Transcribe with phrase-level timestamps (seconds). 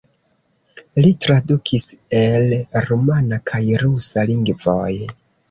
[1.05, 1.85] Li tradukis
[2.21, 2.57] el
[2.87, 4.91] rumana kaj rusa lingvoj.